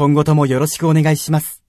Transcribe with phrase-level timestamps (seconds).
[0.00, 1.62] 今後ともよろしくお願いします。